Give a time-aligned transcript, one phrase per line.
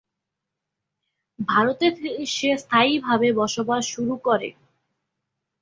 [1.39, 1.85] ভারতে
[2.27, 4.49] সে স্থায়ীভাবে বসবাস শুরু করে।